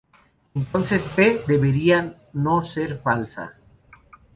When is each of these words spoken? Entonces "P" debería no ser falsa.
Entonces 0.55 1.05
"P" 1.15 1.43
debería 1.47 2.17
no 2.33 2.63
ser 2.63 2.99
falsa. 3.03 3.51